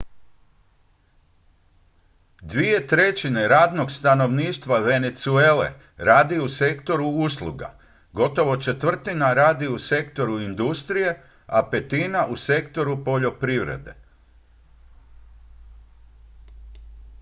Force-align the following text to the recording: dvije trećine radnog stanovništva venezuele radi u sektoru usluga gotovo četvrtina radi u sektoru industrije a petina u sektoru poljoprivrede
dvije 2.41 2.87
trećine 2.87 3.47
radnog 3.47 3.91
stanovništva 3.91 4.79
venezuele 4.79 5.73
radi 5.97 6.39
u 6.39 6.47
sektoru 6.49 7.05
usluga 7.07 7.73
gotovo 8.13 8.57
četvrtina 8.57 9.33
radi 9.33 9.67
u 9.67 9.79
sektoru 9.79 10.39
industrije 10.39 11.23
a 11.47 11.69
petina 11.69 12.25
u 12.29 12.35
sektoru 12.35 13.03
poljoprivrede 13.05 13.95